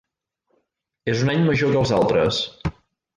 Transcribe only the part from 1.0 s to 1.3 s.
És un